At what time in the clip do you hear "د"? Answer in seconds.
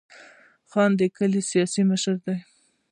0.99-1.01